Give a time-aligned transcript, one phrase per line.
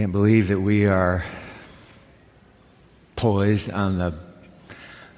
[0.00, 1.22] Can't believe that we are
[3.16, 4.14] poised on the,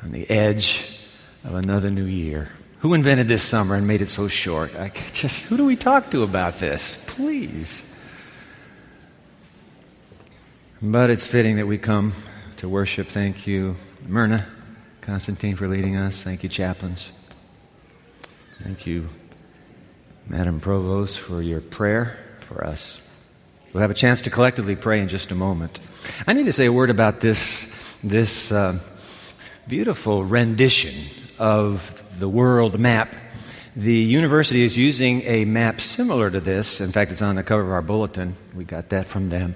[0.03, 0.99] on the edge
[1.45, 2.49] of another new year.
[2.81, 4.75] Who invented this summer and made it so short?
[4.75, 7.05] I just, who do we talk to about this?
[7.07, 7.85] Please.
[10.83, 12.13] But it's fitting that we come
[12.57, 13.07] to worship.
[13.07, 13.77] Thank you,
[14.09, 14.49] Myrna,
[15.01, 16.25] Constantine, for leading us.
[16.25, 17.13] Thank you, chaplains.
[18.61, 19.11] Thank you,
[20.27, 22.19] Madam Provost, for your prayer
[22.49, 23.01] for us.
[23.73, 25.81] We'll have a chance to collectively pray in just a moment.
[26.27, 27.73] I need to say a word about this,
[28.05, 28.79] this uh,
[29.67, 30.95] beautiful rendition
[31.39, 33.15] of the world map.
[33.75, 36.81] The university is using a map similar to this.
[36.81, 38.37] In fact, it's on the cover of our bulletin.
[38.55, 39.55] We got that from them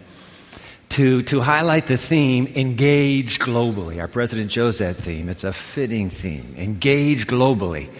[0.91, 4.01] to, to highlight the theme, engage globally.
[4.01, 5.29] Our president chose that theme.
[5.29, 6.55] It's a fitting theme.
[6.57, 7.91] Engage globally.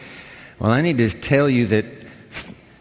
[0.59, 1.85] Well, I need to tell you that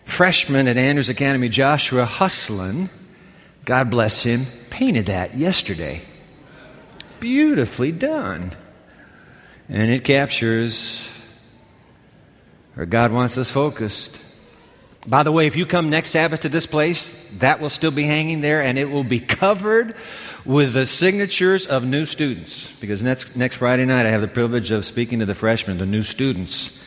[0.05, 2.89] freshman at Andrews Academy, Joshua Hustlin,
[3.65, 6.03] God bless him, painted that yesterday.
[7.19, 8.53] Beautifully done.
[9.67, 11.09] And it captures
[12.75, 14.19] where God wants us focused.
[15.07, 18.03] By the way, if you come next Sabbath to this place, that will still be
[18.03, 19.95] hanging there and it will be covered
[20.45, 22.71] with the signatures of new students.
[22.79, 25.85] Because next, next Friday night, I have the privilege of speaking to the freshmen, the
[25.87, 26.79] new students.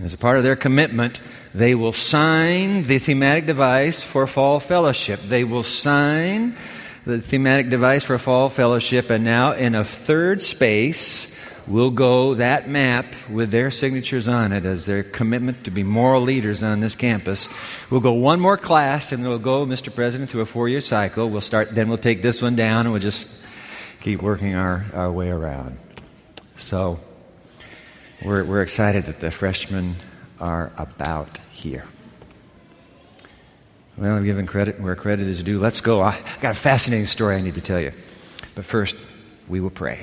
[0.00, 1.20] As a part of their commitment,
[1.54, 5.20] they will sign the thematic device for fall fellowship.
[5.26, 6.56] They will sign
[7.04, 11.34] the thematic device for fall fellowship, and now in a third space,
[11.66, 16.22] will go that map with their signatures on it as their commitment to be moral
[16.22, 17.48] leaders on this campus.
[17.90, 19.94] We'll go one more class and we'll go, Mr.
[19.94, 21.30] President, through a four year cycle.
[21.30, 23.30] We'll start, then we'll take this one down and we'll just
[24.00, 25.78] keep working our, our way around.
[26.56, 27.00] So
[28.24, 29.96] we're, we're excited that the freshmen
[30.40, 31.84] are about here.
[33.96, 35.60] Well, I'm giving credit where credit is due.
[35.60, 36.00] Let's go.
[36.00, 37.92] I got a fascinating story I need to tell you.
[38.54, 38.96] But first,
[39.48, 40.00] we will pray.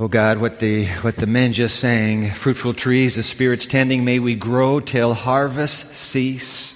[0.00, 4.18] Oh God, what the, what the men just sang, fruitful trees, the Spirit's tending, may
[4.18, 6.74] we grow till harvest cease,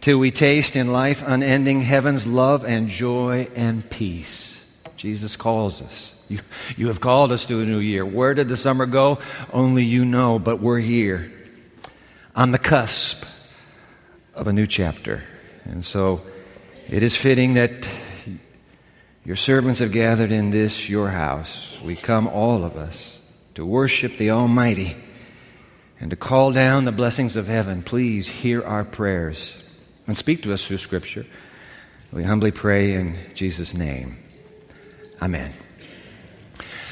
[0.00, 4.49] till we taste in life unending heaven's love and joy and peace.
[5.00, 6.14] Jesus calls us.
[6.28, 6.40] You,
[6.76, 8.04] you have called us to a new year.
[8.04, 9.18] Where did the summer go?
[9.50, 11.32] Only you know, but we're here
[12.36, 13.24] on the cusp
[14.34, 15.22] of a new chapter.
[15.64, 16.20] And so
[16.86, 17.88] it is fitting that
[19.24, 21.78] your servants have gathered in this, your house.
[21.82, 23.16] We come, all of us,
[23.54, 24.98] to worship the Almighty
[25.98, 27.82] and to call down the blessings of heaven.
[27.82, 29.56] Please hear our prayers
[30.06, 31.24] and speak to us through Scripture.
[32.12, 34.18] We humbly pray in Jesus' name.
[35.22, 35.52] Amen.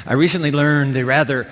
[0.06, 1.50] I recently learned a rather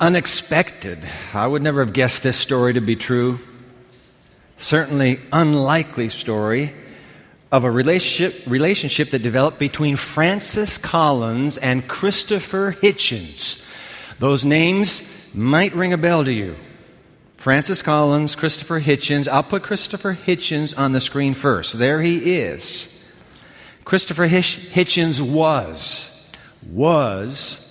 [0.00, 0.98] unexpected,
[1.32, 3.38] I would never have guessed this story to be true,
[4.56, 6.74] certainly unlikely story
[7.52, 13.66] of a relationship, relationship that developed between Francis Collins and Christopher Hitchens.
[14.18, 16.56] Those names might ring a bell to you.
[17.36, 19.28] Francis Collins, Christopher Hitchens.
[19.28, 21.78] I'll put Christopher Hitchens on the screen first.
[21.78, 22.95] There he is.
[23.86, 26.32] Christopher Hitchens was,
[26.68, 27.64] was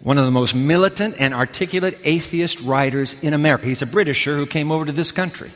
[0.00, 3.66] one of the most militant and articulate atheist writers in America.
[3.66, 5.50] He's a Britisher who came over to this country.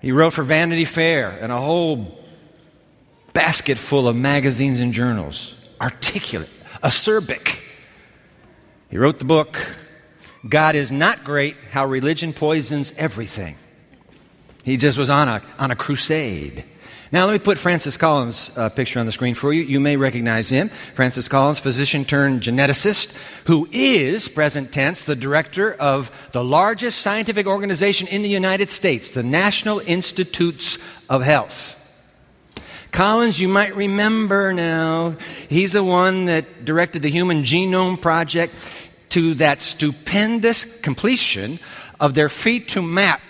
[0.00, 2.18] He wrote for Vanity Fair and a whole
[3.32, 5.54] basket full of magazines and journals.
[5.80, 6.50] Articulate,
[6.82, 7.60] acerbic.
[8.90, 9.56] He wrote the book,
[10.48, 13.54] God is Not Great How Religion Poisons Everything.
[14.64, 16.64] He just was on a, on a crusade.
[17.12, 19.62] Now, let me put Francis Collins' uh, picture on the screen for you.
[19.64, 20.70] You may recognize him.
[20.94, 23.14] Francis Collins, physician turned geneticist,
[23.44, 29.10] who is, present tense, the director of the largest scientific organization in the United States,
[29.10, 30.78] the National Institutes
[31.10, 31.76] of Health.
[32.92, 35.14] Collins, you might remember now,
[35.50, 38.54] he's the one that directed the Human Genome Project
[39.10, 41.58] to that stupendous completion
[42.00, 43.20] of their feat to map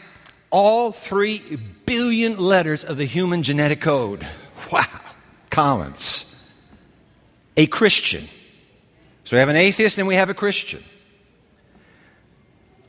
[0.53, 4.25] all three billion letters of the human genetic code.
[4.71, 4.87] Wow.
[5.51, 6.53] Collins.
[7.57, 8.25] A Christian.
[9.25, 10.85] So we have an atheist and we have a Christian.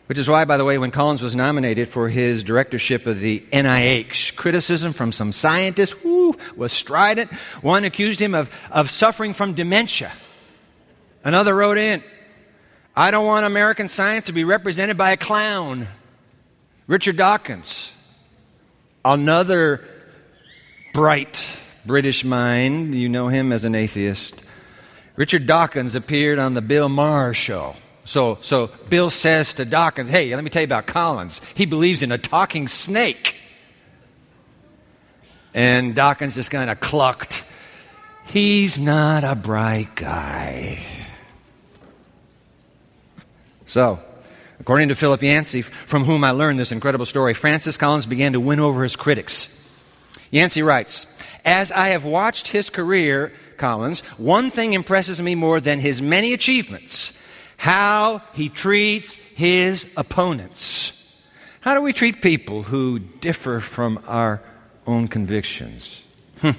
[0.08, 3.40] Which is why, by the way, when Collins was nominated for his directorship of the
[3.52, 5.96] NIH, criticism from some scientists
[6.56, 7.32] was strident.
[7.62, 10.12] One accused him of, of suffering from dementia.
[11.24, 12.04] Another wrote in,
[12.96, 15.88] I don't want American science to be represented by a clown.
[16.88, 17.94] Richard Dawkins,
[19.06, 19.86] another
[20.94, 24.36] bright British mind, you know him as an atheist.
[25.16, 27.76] Richard Dawkins appeared on the Bill Maher show.
[28.06, 31.40] So, so Bill says to Dawkins, Hey, let me tell you about Collins.
[31.56, 33.36] He believes in a talking snake.
[35.54, 37.44] And Dawkins just kind of clucked.
[38.26, 40.80] He's not a bright guy.
[43.66, 44.00] So,
[44.63, 48.39] according to Philip Yancey, from whom I learned this incredible story, Francis Collins began to
[48.39, 49.60] win over his critics.
[50.31, 51.06] Yancey writes,
[51.44, 56.31] As I have watched his career, Collins, one thing impresses me more than his many
[56.31, 57.19] achievements
[57.57, 61.13] how he treats his opponents.
[61.60, 64.42] How do we treat people who differ from our
[64.88, 66.01] own convictions?
[66.39, 66.51] Hmm.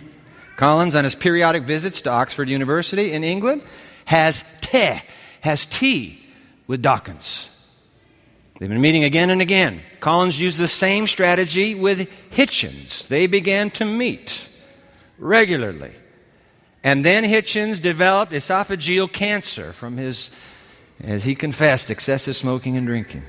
[0.58, 3.62] Collins, on his periodic visits to Oxford University in England,
[4.04, 5.00] has tea,
[5.40, 6.22] has tea
[6.66, 7.48] with Dawkins.
[8.58, 9.82] They've been meeting again and again.
[9.98, 13.08] Collins used the same strategy with Hitchens.
[13.08, 14.48] They began to meet
[15.18, 15.92] regularly.
[16.84, 20.30] And then Hitchens developed esophageal cancer from his,
[21.00, 23.22] as he confessed, excessive smoking and drinking.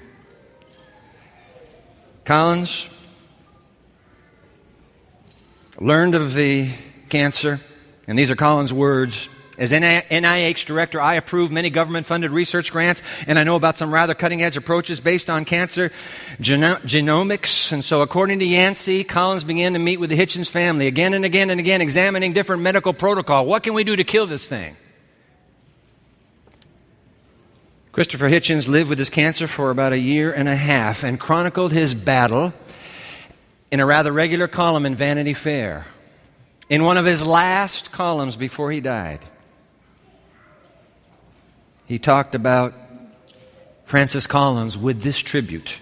[2.24, 2.88] Collins
[5.80, 6.69] learned of the
[7.10, 7.62] cancer,
[8.07, 13.02] and these are Collins' words as NIH director, I approve many government funded research grants,
[13.25, 15.92] and I know about some rather cutting edge approaches based on cancer
[16.42, 17.72] geno- genomics.
[17.72, 21.24] And so, according to Yancey, Collins began to meet with the Hitchens family again and
[21.24, 23.46] again and again, examining different medical protocol.
[23.46, 24.75] What can we do to kill this thing?
[27.94, 31.72] Christopher Hitchens lived with his cancer for about a year and a half and chronicled
[31.72, 32.54] his battle
[33.72, 35.86] in a rather regular column in Vanity Fair.
[36.68, 39.22] In one of his last columns before he died,
[41.86, 42.74] he talked about
[43.86, 45.80] Francis Collins with this tribute.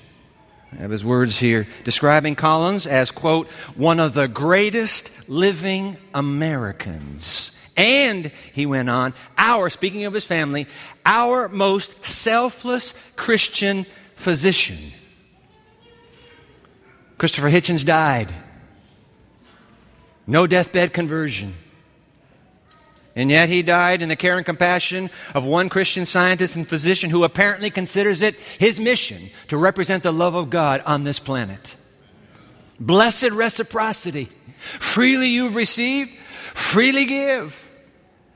[0.71, 7.57] I have his words here describing Collins as, quote, one of the greatest living Americans.
[7.77, 10.67] And, he went on, our, speaking of his family,
[11.05, 13.85] our most selfless Christian
[14.15, 14.77] physician.
[17.17, 18.33] Christopher Hitchens died.
[20.27, 21.53] No deathbed conversion.
[23.15, 27.11] And yet he died in the care and compassion of one Christian scientist and physician
[27.11, 31.75] who apparently considers it his mission to represent the love of God on this planet.
[32.79, 34.29] Blessed reciprocity.
[34.79, 36.11] Freely you've received,
[36.55, 37.69] freely give.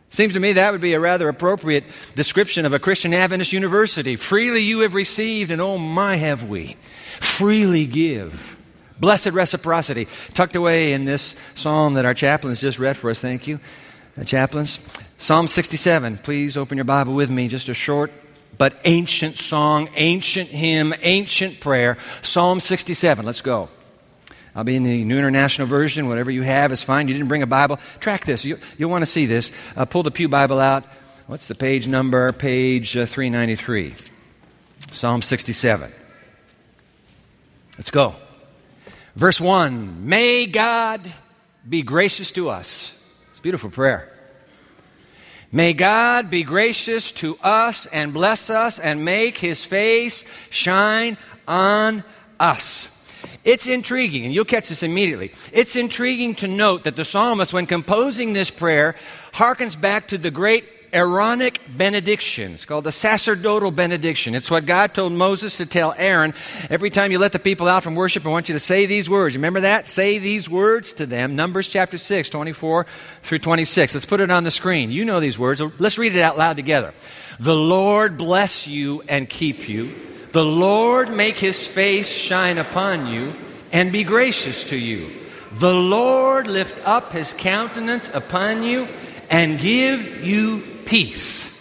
[0.10, 1.84] Seems to me that would be a rather appropriate
[2.16, 4.16] description of a Christian Adventist university.
[4.16, 6.78] Freely you have received, and oh my, have we.
[7.20, 8.56] Freely give.
[9.00, 10.08] Blessed reciprocity.
[10.34, 13.20] Tucked away in this psalm that our chaplains just read for us.
[13.20, 13.60] Thank you
[14.26, 14.80] chaplains.
[15.18, 16.18] Psalm 67.
[16.20, 17.48] Please open your Bible with me.
[17.48, 18.12] Just a short
[18.58, 21.98] but ancient song, ancient hymn, ancient prayer.
[22.22, 23.26] Psalm 67.
[23.26, 23.70] Let's go.
[24.56, 26.08] I'll be in the New International Version.
[26.08, 27.08] Whatever you have is fine.
[27.08, 27.80] You didn't bring a Bible.
[28.00, 28.44] Track this.
[28.44, 29.52] You, will want to see this.
[29.76, 30.84] Uh, pull the Pew Bible out.
[31.28, 32.32] What's the page number?
[32.32, 33.94] Page uh, 393.
[34.92, 35.92] Psalm 67.
[37.78, 38.16] Let's go.
[39.16, 41.02] Verse 1 May God
[41.68, 42.97] be gracious to us
[43.38, 44.12] it's beautiful prayer.
[45.52, 51.18] May God be gracious to us and bless us and make his face shine
[51.48, 52.04] on
[52.40, 52.90] us.
[53.44, 55.34] It's intriguing, and you'll catch this immediately.
[55.54, 58.96] It's intriguing to note that the psalmist, when composing this prayer,
[59.34, 62.54] harkens back to the great Aaronic benediction.
[62.54, 64.36] It's called the sacerdotal benediction.
[64.36, 66.34] It's what God told Moses to tell Aaron
[66.70, 68.26] every time you let the people out from worship.
[68.26, 69.36] I want you to say these words.
[69.36, 69.88] Remember that?
[69.88, 71.36] Say these words to them.
[71.36, 72.86] Numbers chapter 6, 24
[73.24, 73.94] through 26.
[73.94, 74.92] Let's put it on the screen.
[74.92, 75.62] You know these words.
[75.78, 76.94] Let's read it out loud together.
[77.40, 79.94] The Lord bless you and keep you.
[80.32, 83.34] The Lord make his face shine upon you
[83.72, 85.12] and be gracious to you.
[85.54, 88.88] The Lord lift up his countenance upon you
[89.30, 91.54] and give you peace.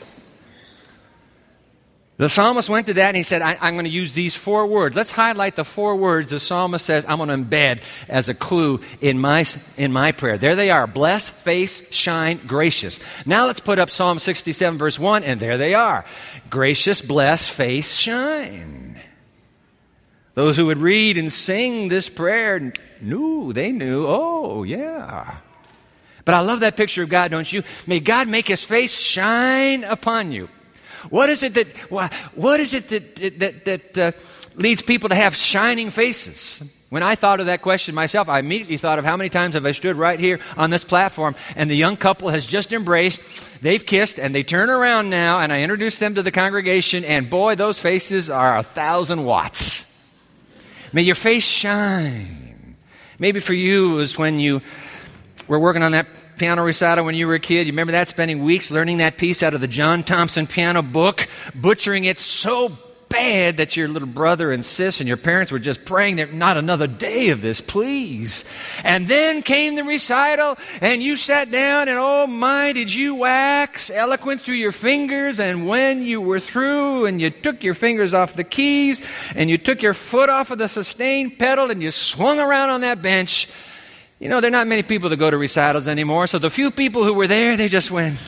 [2.18, 4.66] The psalmist went to that and he said, I, am going to use these four
[4.66, 4.96] words.
[4.96, 8.80] Let's highlight the four words the psalmist says I'm going to embed as a clue
[9.02, 9.44] in my,
[9.76, 10.38] in my prayer.
[10.38, 12.98] There they are bless, face, shine, gracious.
[13.26, 16.06] Now let's put up Psalm 67, verse 1, and there they are
[16.48, 18.98] gracious, bless, face, shine.
[20.32, 25.36] Those who would read and sing this prayer knew, they knew, oh, yeah.
[26.26, 27.62] But I love that picture of God, don't you?
[27.86, 30.48] May God make his face shine upon you.
[31.08, 31.72] What is it that,
[32.34, 34.12] what is it that, that, that uh,
[34.56, 36.72] leads people to have shining faces?
[36.90, 39.64] When I thought of that question myself, I immediately thought of how many times have
[39.64, 43.20] I stood right here on this platform and the young couple has just embraced,
[43.62, 47.30] they've kissed, and they turn around now, and I introduce them to the congregation, and
[47.30, 50.12] boy, those faces are a thousand watts.
[50.92, 52.76] May your face shine.
[53.18, 54.60] Maybe for you it was when you
[55.48, 56.06] were working on that
[56.38, 57.66] piano recital when you were a kid.
[57.66, 58.08] You remember that?
[58.08, 62.76] Spending weeks learning that piece out of the John Thompson piano book, butchering it so
[63.08, 66.56] bad that your little brother and sis and your parents were just praying that not
[66.56, 68.44] another day of this, please.
[68.82, 73.90] And then came the recital, and you sat down, and oh my, did you wax
[73.90, 75.40] eloquent through your fingers.
[75.40, 79.00] And when you were through, and you took your fingers off the keys,
[79.34, 82.80] and you took your foot off of the sustain pedal, and you swung around on
[82.80, 83.48] that bench,
[84.18, 86.70] you know, there are not many people that go to recitals anymore, so the few
[86.70, 88.18] people who were there, they just went.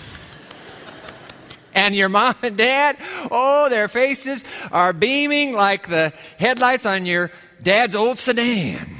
[1.74, 2.96] and your mom and dad,
[3.30, 7.30] oh, their faces are beaming like the headlights on your
[7.62, 8.96] dad's old sedan.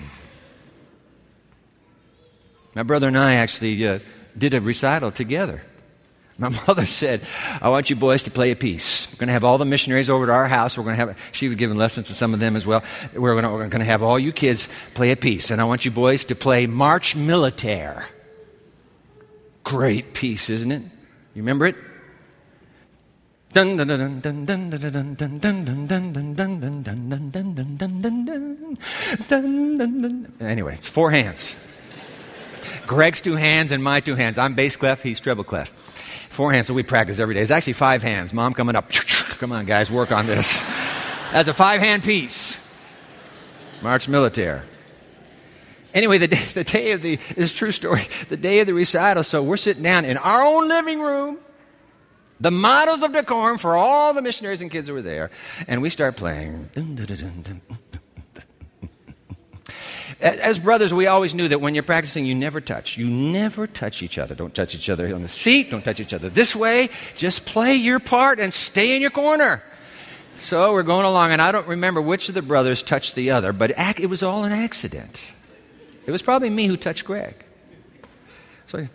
[2.74, 3.98] My brother and I actually uh,
[4.36, 5.62] did a recital together.
[6.38, 7.22] My mother said,
[7.60, 9.12] I want you boys to play a piece.
[9.12, 10.78] We're going to have all the missionaries over to our house.
[10.78, 12.84] We're going to have, she was giving lessons to some of them as well.
[13.12, 15.50] We're going, to, we're going to have all you kids play a piece.
[15.50, 18.06] And I want you boys to play March Militaire.
[19.64, 20.82] Great piece, isn't it?
[21.34, 21.74] You remember it?
[23.52, 27.76] Dun dun dun dun dun dun dun dun dun dun dun dun dun dun dun
[27.76, 28.76] dun
[29.28, 31.56] dun dun dun Anyway, it's four hands.
[32.86, 34.38] Greg's two hands and my two hands.
[34.38, 35.72] I'm bass clef, he's treble clef.
[36.30, 37.40] Four hands, so we practice every day.
[37.40, 38.32] It's actually five hands.
[38.32, 38.90] Mom coming up.
[38.92, 40.62] Come on, guys, work on this.
[41.32, 42.56] As a five hand piece.
[43.82, 44.64] March Militaire.
[45.94, 48.74] Anyway, the day, the day of the, this is true story, the day of the
[48.74, 51.38] recital, so we're sitting down in our own living room
[52.40, 55.30] the models of decorum for all the missionaries and kids who were there.
[55.66, 56.70] And we start playing.
[60.20, 62.96] As brothers, we always knew that when you're practicing, you never touch.
[62.96, 64.34] You never touch each other.
[64.34, 65.70] Don't touch each other on the seat.
[65.70, 66.90] Don't touch each other this way.
[67.16, 69.62] Just play your part and stay in your corner.
[70.38, 73.52] So we're going along, and I don't remember which of the brothers touched the other,
[73.52, 75.32] but it was all an accident.
[76.06, 77.44] It was probably me who touched Greg.
[78.66, 78.88] So,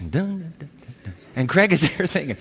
[0.00, 2.36] and Greg is there thinking,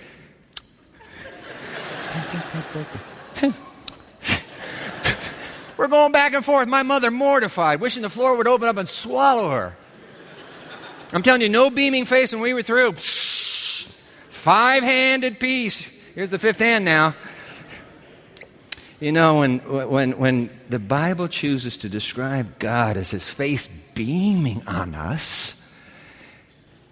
[5.84, 6.70] we're going back and forth.
[6.70, 9.76] My mother mortified, wishing the floor would open up and swallow her.
[11.12, 12.94] I'm telling you, no beaming face when we were through.
[12.94, 15.76] Five handed piece.
[16.16, 17.16] Here's the fifth hand now.
[19.02, 24.66] You know, when, when, when the Bible chooses to describe God as his face beaming
[24.66, 25.70] on us,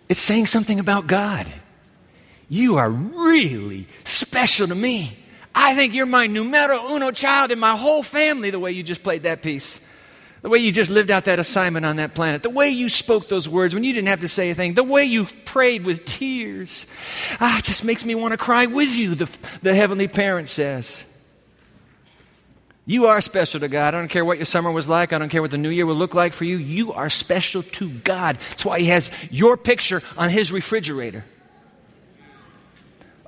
[0.09, 1.47] it's saying something about God.
[2.49, 5.17] You are really special to me.
[5.53, 9.03] I think you're my numero uno child in my whole family, the way you just
[9.03, 9.79] played that piece.
[10.41, 12.41] The way you just lived out that assignment on that planet.
[12.41, 14.73] The way you spoke those words when you didn't have to say a thing.
[14.73, 16.87] The way you prayed with tears.
[17.39, 19.29] Ah, it just makes me want to cry with you, the,
[19.61, 21.03] the Heavenly Parent says.
[22.87, 23.93] You are special to God.
[23.93, 25.13] I don't care what your summer was like.
[25.13, 26.57] I don't care what the new year will look like for you.
[26.57, 28.37] You are special to God.
[28.49, 31.23] That's why He has your picture on His refrigerator.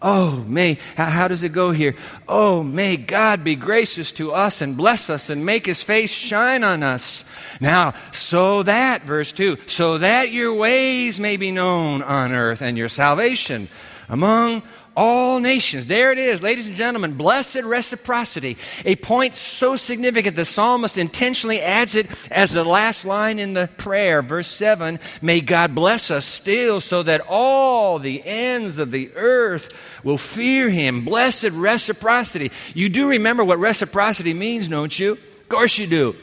[0.05, 1.95] Oh, may, how, does it go here?
[2.27, 6.61] Oh, may God be gracious to us and bless us and make his face shine
[6.61, 7.23] on us.
[7.61, 12.77] Now, so that, verse 2, so that your ways may be known on earth and
[12.77, 13.69] your salvation
[14.09, 14.61] among
[14.95, 15.87] all nations.
[15.87, 18.57] There it is, ladies and gentlemen, blessed reciprocity.
[18.85, 23.69] A point so significant the psalmist intentionally adds it as the last line in the
[23.77, 24.21] prayer.
[24.21, 29.73] Verse 7 May God bless us still so that all the ends of the earth
[30.03, 31.05] will fear him.
[31.05, 32.51] Blessed reciprocity.
[32.73, 35.13] You do remember what reciprocity means, don't you?
[35.13, 36.15] Of course you do.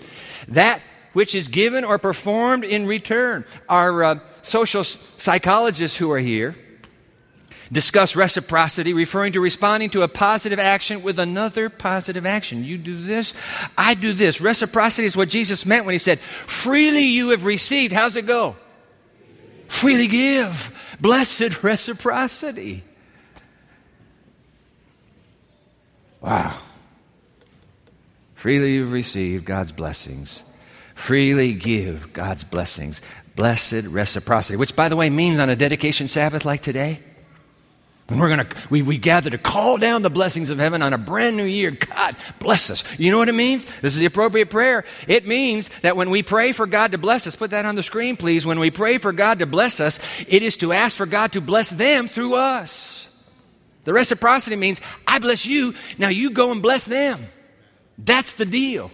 [0.48, 0.80] That
[1.12, 3.44] which is given or performed in return.
[3.68, 6.56] Our uh, social psychologists who are here
[7.72, 12.64] discuss reciprocity, referring to responding to a positive action with another positive action.
[12.64, 13.34] You do this,
[13.76, 14.40] I do this.
[14.40, 17.92] Reciprocity is what Jesus meant when he said, Freely you have received.
[17.92, 18.56] How's it go?
[19.68, 20.76] Freely give.
[21.00, 22.84] Blessed reciprocity.
[26.20, 26.58] Wow.
[28.34, 30.42] Freely you've received God's blessings.
[30.94, 33.00] Freely give God's blessings.
[33.36, 37.00] Blessed reciprocity, which, by the way, means on a dedication Sabbath like today,
[38.18, 40.98] we're going to, we, we gather to call down the blessings of heaven on a
[40.98, 41.70] brand new year.
[41.70, 42.82] God bless us.
[42.98, 43.64] You know what it means?
[43.82, 44.84] This is the appropriate prayer.
[45.06, 47.82] It means that when we pray for God to bless us, put that on the
[47.82, 48.44] screen, please.
[48.44, 51.40] When we pray for God to bless us, it is to ask for God to
[51.40, 53.06] bless them through us.
[53.84, 57.24] The reciprocity means, I bless you, now you go and bless them.
[57.96, 58.90] That's the deal.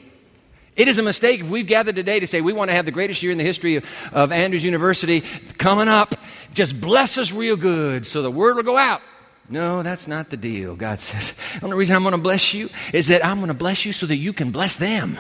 [0.77, 2.93] It is a mistake if we've gathered today to say we want to have the
[2.93, 5.23] greatest year in the history of, of Andrews University
[5.57, 6.15] coming up.
[6.53, 9.01] Just bless us real good so the word will go out.
[9.49, 10.77] No, that's not the deal.
[10.77, 13.55] God says, the only reason I'm going to bless you is that I'm going to
[13.55, 15.19] bless you so that you can bless them.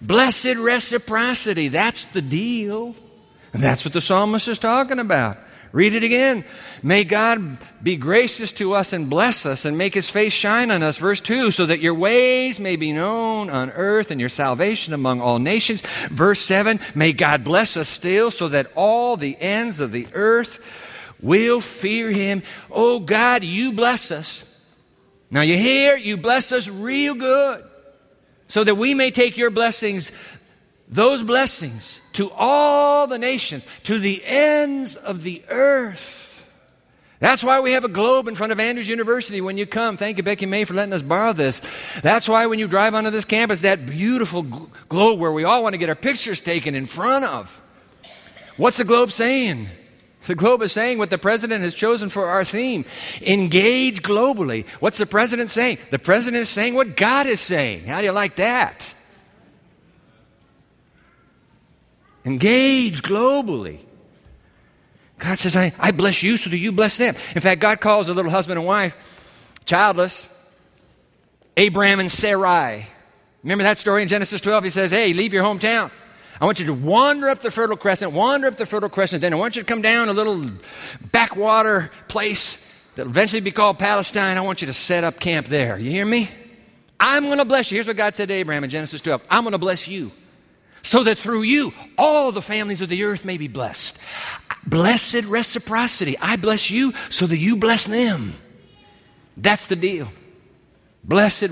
[0.00, 1.68] Blessed reciprocity.
[1.68, 2.94] That's the deal.
[3.52, 5.36] And that's what the psalmist is talking about.
[5.70, 6.44] Read it again.
[6.82, 10.82] May God be gracious to us and bless us and make his face shine on
[10.82, 10.96] us.
[10.96, 15.20] Verse 2 so that your ways may be known on earth and your salvation among
[15.20, 15.82] all nations.
[16.10, 20.58] Verse 7 may God bless us still so that all the ends of the earth
[21.20, 22.42] will fear him.
[22.70, 24.44] Oh God, you bless us.
[25.30, 27.64] Now you hear, you bless us real good
[28.48, 30.10] so that we may take your blessings,
[30.88, 36.24] those blessings, to all the nations, to the ends of the earth.
[37.20, 39.96] That's why we have a globe in front of Andrews University when you come.
[39.96, 41.60] Thank you, Becky May, for letting us borrow this.
[42.00, 44.44] That's why when you drive onto this campus, that beautiful
[44.88, 47.60] globe where we all want to get our pictures taken in front of.
[48.56, 49.68] What's the globe saying?
[50.26, 52.84] The globe is saying what the president has chosen for our theme
[53.20, 54.66] engage globally.
[54.78, 55.78] What's the president saying?
[55.90, 57.84] The president is saying what God is saying.
[57.84, 58.94] How do you like that?
[62.28, 63.78] Engage globally.
[65.18, 67.16] God says, I, I bless you so that you bless them.
[67.34, 68.94] In fact, God calls a little husband and wife
[69.64, 70.28] childless,
[71.56, 72.86] Abraham and Sarai.
[73.42, 74.64] Remember that story in Genesis 12?
[74.64, 75.90] He says, Hey, leave your hometown.
[76.38, 79.22] I want you to wander up the Fertile Crescent, wander up the Fertile Crescent.
[79.22, 80.50] Then I want you to come down a little
[81.10, 82.62] backwater place
[82.94, 84.36] that'll eventually be called Palestine.
[84.36, 85.78] I want you to set up camp there.
[85.78, 86.28] You hear me?
[87.00, 87.76] I'm going to bless you.
[87.76, 90.12] Here's what God said to Abraham in Genesis 12 I'm going to bless you
[90.82, 93.98] so that through you all the families of the earth may be blessed.
[94.66, 96.16] Blessed reciprocity.
[96.18, 98.34] I bless you so that you bless them.
[99.36, 100.08] That's the deal.
[101.04, 101.50] Blessed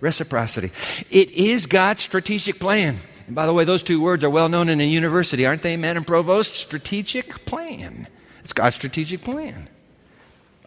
[0.00, 0.70] reciprocity.
[1.10, 2.96] It is God's strategic plan.
[3.26, 5.76] And by the way, those two words are well known in a university, aren't they,
[5.76, 6.54] Madam Provost?
[6.54, 8.08] Strategic plan.
[8.40, 9.68] It's God's strategic plan.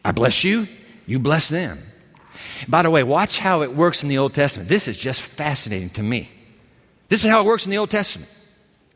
[0.04, 0.68] I bless you,
[1.06, 1.84] you bless them.
[2.68, 4.70] By the way, watch how it works in the Old Testament.
[4.70, 6.30] This is just fascinating to me.
[7.10, 8.32] This is how it works in the Old Testament.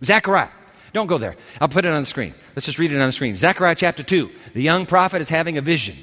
[0.03, 0.49] Zechariah.
[0.93, 1.35] Don't go there.
[1.61, 2.33] I'll put it on the screen.
[2.55, 3.35] Let's just read it on the screen.
[3.35, 4.29] Zechariah chapter 2.
[4.53, 5.95] The young prophet is having a vision.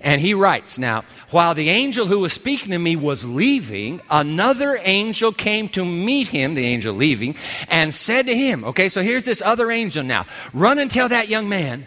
[0.00, 4.78] And he writes, Now, while the angel who was speaking to me was leaving, another
[4.82, 7.34] angel came to meet him, the angel leaving,
[7.68, 10.26] and said to him, Okay, so here's this other angel now.
[10.52, 11.86] Run and tell that young man,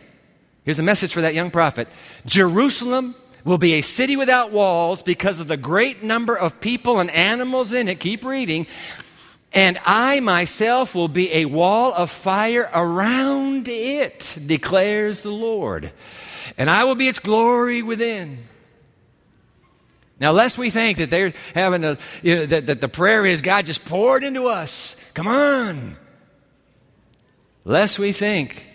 [0.66, 1.88] here's a message for that young prophet
[2.26, 7.10] Jerusalem will be a city without walls because of the great number of people and
[7.10, 8.00] animals in it.
[8.00, 8.68] Keep reading.
[9.54, 15.92] And I myself will be a wall of fire around it, declares the Lord
[16.58, 18.38] and I will be its glory within.
[20.20, 23.42] Now, lest we think that they're having a, you know, that, that the prayer is
[23.42, 24.96] God just poured into us.
[25.14, 25.98] Come on.
[27.66, 28.68] Lest we think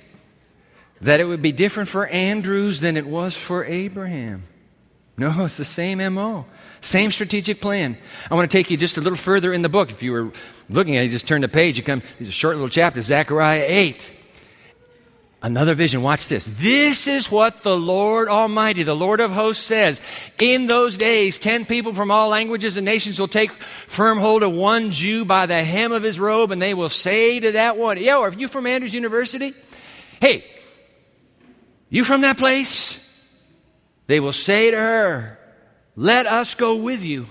[1.01, 4.45] that it would be different for Andrews than it was for Abraham.
[5.17, 6.47] No, it's the same MO,
[6.81, 7.97] same strategic plan.
[8.31, 9.91] I want to take you just a little further in the book.
[9.91, 10.33] If you were
[10.69, 13.65] looking at it, just turn the page, you come, these are short little chapters, Zechariah
[13.67, 14.13] 8.
[15.43, 16.03] Another vision.
[16.03, 16.47] Watch this.
[16.47, 20.01] This is what the Lord Almighty, the Lord of hosts says.
[20.41, 23.53] In those days, ten people from all languages and nations will take
[23.87, 27.39] firm hold of one Jew by the hem of his robe, and they will say
[27.39, 29.53] to that one, Yo, are you from Andrews University?
[30.21, 30.45] Hey,
[31.91, 33.03] you from that place?
[34.07, 35.36] They will say to her,
[35.97, 37.27] Let us go with you,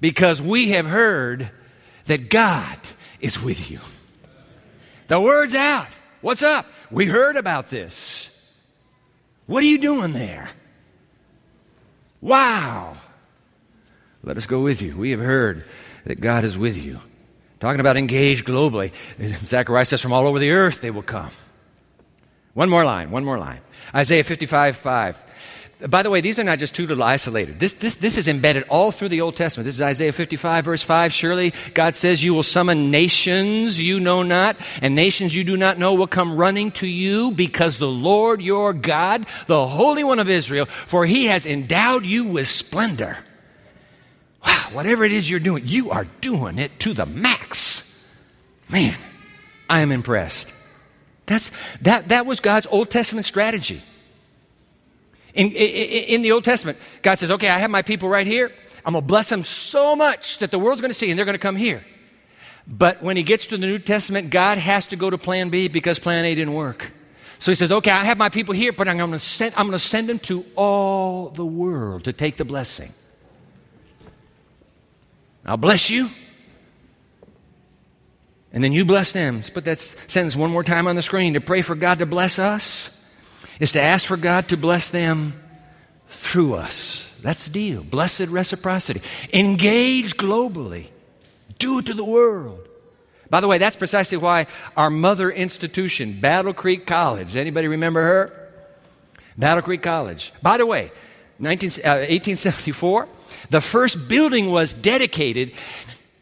[0.00, 1.50] because we have heard
[2.04, 2.78] that God
[3.20, 3.80] is with you.
[5.08, 5.86] The word's out.
[6.20, 6.66] What's up?
[6.90, 8.30] We heard about this.
[9.46, 10.48] What are you doing there?
[12.20, 12.96] Wow.
[14.22, 14.96] Let us go with you.
[14.96, 15.64] We have heard
[16.04, 17.00] that God is with you.
[17.60, 18.92] Talking about engaged globally.
[19.18, 21.30] Zechariah says, from all over the earth they will come.
[22.54, 23.60] One more line, one more line.
[23.94, 25.18] Isaiah 55 5.
[25.86, 27.60] By the way, these are not just two little isolated.
[27.60, 29.64] This, this, this is embedded all through the Old Testament.
[29.64, 31.12] This is Isaiah 55, verse 5.
[31.12, 35.78] Surely God says, You will summon nations you know not, and nations you do not
[35.78, 40.28] know will come running to you because the Lord your God, the Holy One of
[40.28, 43.16] Israel, for he has endowed you with splendor.
[44.44, 48.04] Wow, whatever it is you're doing, you are doing it to the max.
[48.68, 48.96] Man,
[49.70, 50.52] I am impressed.
[51.26, 53.80] That's, that, that was God's Old Testament strategy.
[55.38, 58.50] In, in, in the Old Testament, God says, okay, I have my people right here.
[58.84, 61.24] I'm going to bless them so much that the world's going to see and they're
[61.24, 61.84] going to come here.
[62.66, 65.68] But when he gets to the New Testament, God has to go to plan B
[65.68, 66.90] because plan A didn't work.
[67.38, 69.66] So he says, okay, I have my people here, but I'm going to send, I'm
[69.66, 72.92] going to send them to all the world to take the blessing.
[75.46, 76.10] I'll bless you.
[78.52, 79.42] And then you bless them.
[79.54, 82.40] Put that sentence one more time on the screen to pray for God to bless
[82.40, 82.97] us
[83.60, 85.34] is to ask for God to bless them
[86.08, 87.14] through us.
[87.22, 87.82] That's the deal.
[87.82, 89.02] Blessed reciprocity.
[89.32, 90.88] Engage globally.
[91.58, 92.68] Do it to the world.
[93.30, 98.48] By the way, that's precisely why our mother institution, Battle Creek College, anybody remember her?
[99.36, 100.32] Battle Creek College.
[100.42, 100.90] By the way,
[101.38, 103.08] 19, uh, 1874,
[103.50, 105.50] the first building was dedicated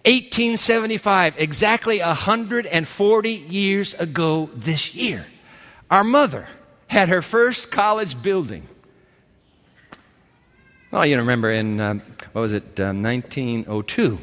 [0.04, 5.26] 1875, exactly 140 years ago this year.
[5.90, 6.48] Our mother
[6.86, 8.66] had her first college building.
[10.90, 14.18] Well, you remember in, um, what was it, uh, 1902,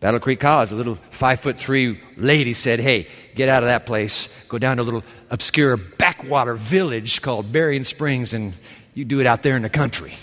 [0.00, 3.86] Battle Creek College, a little five foot three lady said, Hey, get out of that
[3.86, 8.54] place, go down to a little obscure backwater village called Berrien Springs, and
[8.94, 10.14] you do it out there in the country.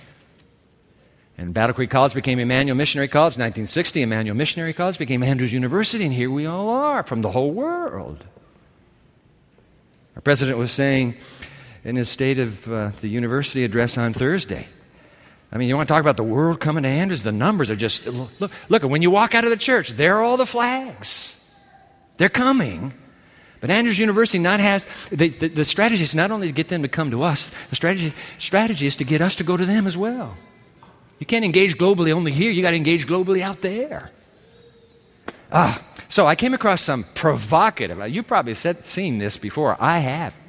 [1.38, 3.34] And Battle Creek College became Emmanuel Missionary College.
[3.34, 7.52] 1960, Emmanuel Missionary College became Andrews University, and here we all are from the whole
[7.52, 8.26] world.
[10.16, 11.16] Our president was saying
[11.88, 14.68] in his State of uh, the University address on Thursday.
[15.54, 17.24] I mean, you want to talk about the world coming to Andrews?
[17.24, 18.52] The numbers are just look.
[18.68, 21.34] Look, when you walk out of the church, there are all the flags.
[22.18, 22.94] They're coming.
[23.62, 26.82] But Andrews University not has the, the, the strategy is not only to get them
[26.82, 27.50] to come to us.
[27.70, 30.36] The strategy strategy is to get us to go to them as well.
[31.20, 34.12] You can't engage globally only here, you got to engage globally out there.
[35.54, 39.78] Ah, so I came across some provocative, you've probably said, seen this before.
[39.80, 40.47] I haven't.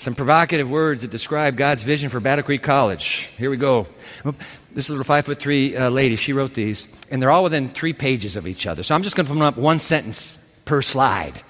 [0.00, 3.28] Some provocative words that describe God's vision for Battle Creek College.
[3.36, 3.86] Here we go.
[4.72, 7.92] This little five foot three uh, lady, she wrote these, and they're all within three
[7.92, 8.82] pages of each other.
[8.82, 11.42] So I'm just going to put up one sentence per slide.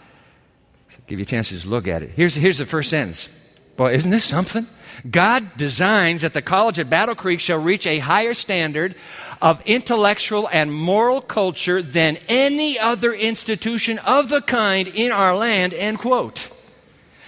[0.89, 2.11] So give you a chance to just look at it.
[2.17, 3.29] Here's, here's the first sentence.
[3.77, 4.67] Boy, isn't this something?
[5.09, 8.97] God designs that the college at Battle Creek shall reach a higher standard
[9.41, 15.73] of intellectual and moral culture than any other institution of the kind in our land,
[15.73, 16.51] end quote.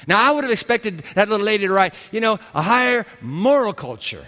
[0.07, 3.73] Now, I would have expected that little lady to write, you know, a higher moral
[3.73, 4.25] culture.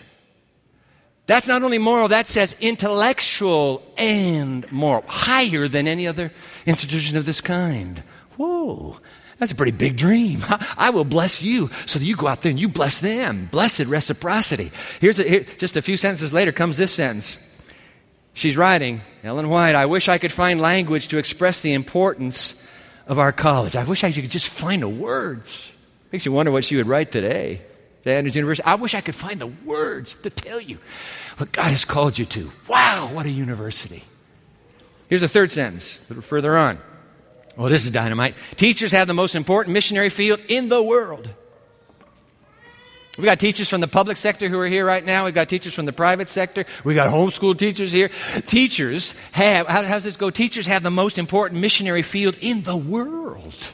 [1.27, 6.33] That's not only moral, that says intellectual and moral, higher than any other
[6.67, 8.03] institution of this kind.
[8.37, 8.99] Whoa.
[9.39, 10.45] That's a pretty big dream.
[10.77, 13.49] I will bless you so that you go out there and you bless them.
[13.51, 14.71] Blessed reciprocity.
[15.01, 17.41] Here's a, here, just a few sentences later comes this sentence.
[18.35, 22.64] She's writing, Ellen White, I wish I could find language to express the importance
[23.07, 23.77] of our college.
[23.77, 25.73] I wish I could just find the words.
[26.13, 27.61] Makes you wonder what she would write today
[28.07, 28.67] Andrews University.
[28.67, 30.79] I wish I could find the words to tell you
[31.39, 32.53] what God has called you to.
[32.69, 34.05] Wow, what a university.
[35.09, 36.79] Here's a third sentence, a little further on.
[37.57, 38.35] Well, this is dynamite.
[38.57, 41.29] Teachers have the most important missionary field in the world.
[43.17, 45.25] We've got teachers from the public sector who are here right now.
[45.25, 46.65] We've got teachers from the private sector.
[46.83, 48.11] We've got homeschool teachers here.
[48.47, 50.31] Teachers have, how, does this go?
[50.31, 53.69] Teachers have the most important missionary field in the world.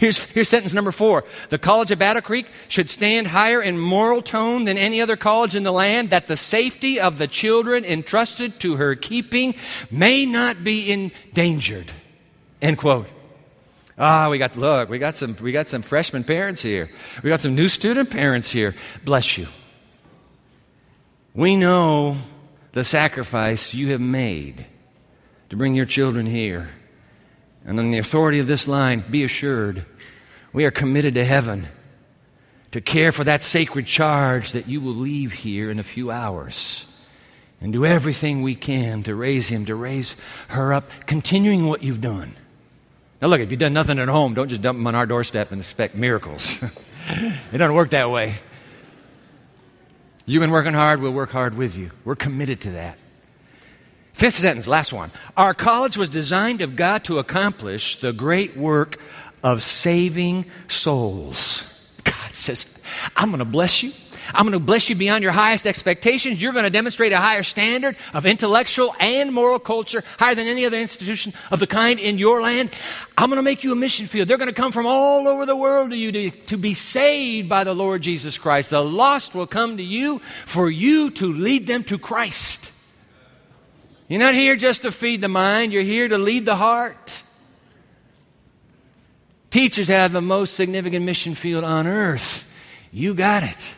[0.00, 1.22] Here's, here's sentence number four.
[1.50, 5.54] The College of Battle Creek should stand higher in moral tone than any other college
[5.54, 9.54] in the land, that the safety of the children entrusted to her keeping
[9.92, 11.92] may not be endangered.
[12.60, 13.06] End quote.
[13.98, 16.88] Ah, we got look, we got some we got some freshman parents here.
[17.22, 18.74] We got some new student parents here.
[19.04, 19.46] Bless you.
[21.34, 22.16] We know
[22.72, 24.66] the sacrifice you have made
[25.50, 26.70] to bring your children here.
[27.64, 29.84] And on the authority of this line, be assured
[30.52, 31.68] we are committed to heaven
[32.72, 36.88] to care for that sacred charge that you will leave here in a few hours
[37.60, 40.16] and do everything we can to raise him, to raise
[40.48, 42.34] her up, continuing what you've done.
[43.22, 45.52] Now, look, if you've done nothing at home, don't just dump them on our doorstep
[45.52, 46.60] and expect miracles.
[47.08, 48.34] it doesn't work that way.
[50.26, 51.92] You've been working hard, we'll work hard with you.
[52.04, 52.98] We're committed to that.
[54.12, 55.12] Fifth sentence, last one.
[55.36, 58.98] Our college was designed of God to accomplish the great work
[59.44, 61.71] of saving souls.
[62.32, 62.82] God says,
[63.14, 63.92] I'm going to bless you.
[64.32, 66.40] I'm going to bless you beyond your highest expectations.
[66.40, 70.64] You're going to demonstrate a higher standard of intellectual and moral culture, higher than any
[70.64, 72.70] other institution of the kind in your land.
[73.18, 74.28] I'm going to make you a mission field.
[74.28, 77.50] They're going to come from all over the world to you to, to be saved
[77.50, 78.70] by the Lord Jesus Christ.
[78.70, 82.72] The lost will come to you for you to lead them to Christ.
[84.08, 87.24] You're not here just to feed the mind, you're here to lead the heart.
[89.52, 92.50] Teachers have the most significant mission field on earth.
[92.90, 93.76] You got it.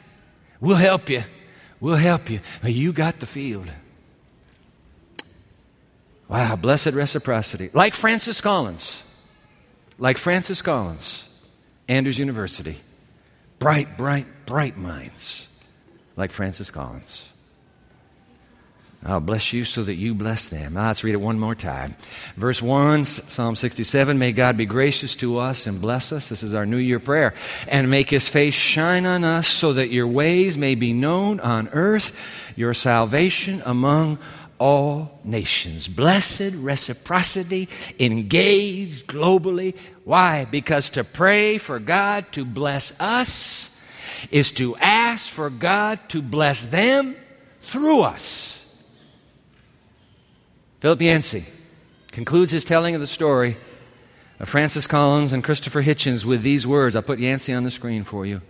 [0.60, 1.24] We'll help you.
[1.80, 2.40] We'll help you.
[2.62, 3.68] You got the field.
[6.28, 7.70] Wow, blessed reciprocity.
[7.74, 9.02] Like Francis Collins.
[9.98, 11.28] Like Francis Collins,
[11.88, 12.78] Andrews University.
[13.58, 15.48] Bright, bright, bright minds.
[16.16, 17.26] Like Francis Collins.
[19.06, 20.74] I'll bless you so that you bless them.
[20.74, 21.94] Now, let's read it one more time.
[22.36, 26.30] Verse 1, Psalm 67 May God be gracious to us and bless us.
[26.30, 27.34] This is our New Year prayer.
[27.68, 31.68] And make his face shine on us so that your ways may be known on
[31.68, 32.12] earth,
[32.56, 34.18] your salvation among
[34.58, 35.86] all nations.
[35.86, 37.68] Blessed reciprocity,
[38.00, 39.76] engaged globally.
[40.04, 40.46] Why?
[40.46, 43.70] Because to pray for God to bless us
[44.30, 47.16] is to ask for God to bless them
[47.62, 48.63] through us.
[50.84, 51.46] Philip Yancey
[52.12, 53.56] concludes his telling of the story
[54.38, 56.94] of Francis Collins and Christopher Hitchens with these words.
[56.94, 58.42] I'll put Yancey on the screen for you.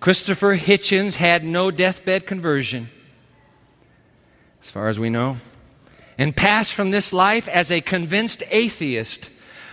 [0.00, 2.88] Christopher Hitchens had no deathbed conversion,
[4.62, 5.36] as far as we know,
[6.16, 9.28] and passed from this life as a convinced atheist,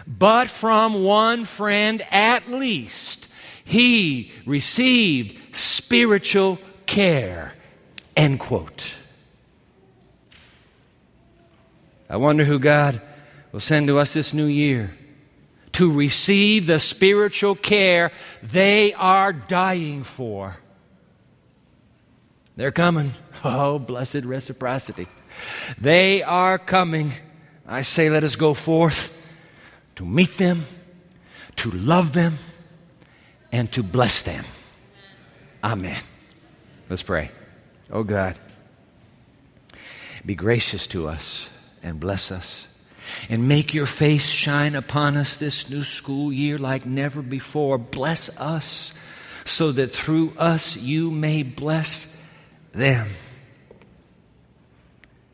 [0.05, 3.29] but from one friend at least
[3.63, 7.53] he received spiritual care.
[8.17, 8.95] End quote.
[12.13, 13.02] I wonder who God
[13.52, 14.91] will send to us this new year
[15.71, 18.12] to receive the spiritual care
[18.43, 20.56] they are dying for.
[22.56, 23.15] They're coming.
[23.43, 25.08] Oh, blessed reciprocity.
[25.82, 27.13] They are coming.
[27.67, 29.19] I say, let us go forth
[29.95, 30.65] to meet them,
[31.56, 32.36] to love them,
[33.52, 34.45] and to bless them.
[35.63, 36.04] Amen.
[36.91, 37.32] Let's pray.
[37.91, 38.38] Oh God,
[40.23, 41.47] be gracious to us
[41.83, 42.67] and bless us.
[43.29, 47.77] And make your face shine upon us this new school year like never before.
[47.77, 48.93] Bless us
[49.45, 52.21] so that through us you may bless
[52.71, 53.07] them.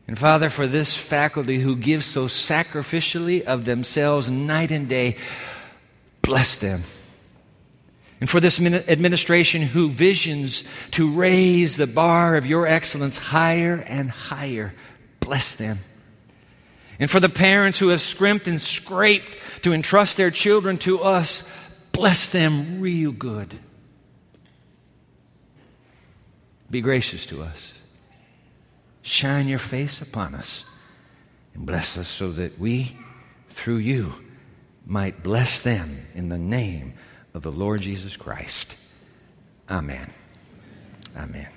[0.08, 5.16] And Father, for this faculty who gives so sacrificially of themselves night and day,
[6.22, 6.82] bless them.
[8.20, 14.10] And for this administration who visions to raise the bar of your excellence higher and
[14.10, 14.74] higher,
[15.20, 15.78] bless them.
[17.00, 21.50] And for the parents who have scrimped and scraped to entrust their children to us,
[21.92, 23.58] bless them real good.
[26.70, 27.72] Be gracious to us.
[29.02, 30.66] Shine your face upon us
[31.54, 32.94] and bless us so that we,
[33.48, 34.12] through you,
[34.86, 36.92] might bless them in the name
[37.32, 38.76] of the Lord Jesus Christ.
[39.68, 40.10] Amen.
[41.16, 41.48] Amen.